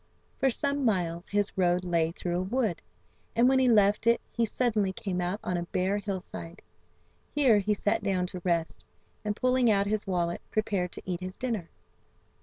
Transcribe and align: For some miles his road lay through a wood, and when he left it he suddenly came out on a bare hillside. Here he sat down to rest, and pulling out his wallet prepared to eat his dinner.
For 0.39 0.49
some 0.49 0.83
miles 0.83 1.27
his 1.27 1.55
road 1.55 1.85
lay 1.85 2.09
through 2.11 2.37
a 2.39 2.41
wood, 2.41 2.81
and 3.35 3.47
when 3.47 3.59
he 3.59 3.69
left 3.69 4.07
it 4.07 4.19
he 4.31 4.47
suddenly 4.47 4.91
came 4.91 5.21
out 5.21 5.39
on 5.43 5.57
a 5.57 5.67
bare 5.67 5.99
hillside. 5.99 6.63
Here 7.29 7.59
he 7.59 7.75
sat 7.75 8.01
down 8.01 8.25
to 8.33 8.41
rest, 8.43 8.87
and 9.23 9.35
pulling 9.35 9.69
out 9.69 9.85
his 9.85 10.07
wallet 10.07 10.41
prepared 10.49 10.91
to 10.93 11.03
eat 11.05 11.19
his 11.19 11.37
dinner. 11.37 11.69